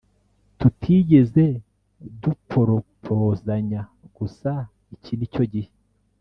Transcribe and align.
tutigeze 0.59 1.45
duporopozanya 2.21 3.81
gusa 4.17 4.51
icyi 4.95 5.13
nicyo 5.17 5.43
gihe 5.53 5.71